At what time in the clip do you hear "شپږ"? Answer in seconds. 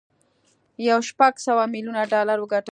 1.09-1.33